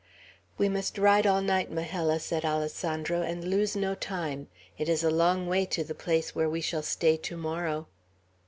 [0.57, 4.47] "We must ride all night, Majella," said Alessandro, "and lose no time.
[4.79, 7.85] It is a long way to the place where we shall stay to morrow."